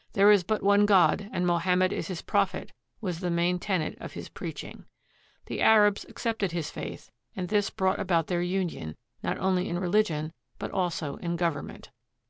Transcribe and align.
"There 0.14 0.30
is 0.30 0.44
but 0.44 0.62
one 0.62 0.86
God, 0.86 1.28
and 1.30 1.46
Mohammed 1.46 1.92
is 1.92 2.08
his 2.08 2.22
prophet," 2.22 2.72
was 3.02 3.20
the 3.20 3.28
main 3.28 3.58
tenet 3.58 3.98
of 4.00 4.14
his 4.14 4.30
preaching. 4.30 4.86
The 5.44 5.60
Arabs 5.60 6.06
accepted 6.08 6.52
his 6.52 6.70
faith, 6.70 7.10
and 7.36 7.50
this 7.50 7.68
brought 7.68 8.00
about 8.00 8.28
their 8.28 8.40
union, 8.40 8.96
not 9.22 9.36
only 9.38 9.68
in 9.68 9.78
religion, 9.78 10.32
but 10.58 10.70
also 10.70 11.16
in 11.16 11.36
government. 11.36 11.90